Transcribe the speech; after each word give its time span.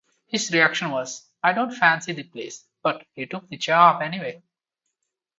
His 0.25 0.49
reaction 0.51 0.89
was: 0.89 1.29
"I 1.43 1.53
don't 1.53 1.69
fancy 1.69 2.11
the 2.11 2.23
place," 2.23 2.65
but 2.81 3.05
he 3.13 3.27
took 3.27 3.47
the 3.49 3.57
job, 3.57 4.01
anyway. 4.01 4.41